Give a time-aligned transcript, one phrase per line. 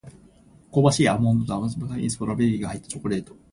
[0.71, 3.35] 香ばしいアーモンドと甘酸っぱいストロベリーが入ったチョコレート